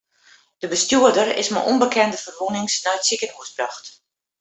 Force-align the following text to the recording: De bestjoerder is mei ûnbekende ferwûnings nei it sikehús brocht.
De 0.61 0.67
bestjoerder 0.73 1.27
is 1.41 1.51
mei 1.53 1.67
ûnbekende 1.71 2.17
ferwûnings 2.25 2.75
nei 2.83 2.95
it 2.97 3.05
sikehús 3.09 3.49
brocht. 3.57 3.85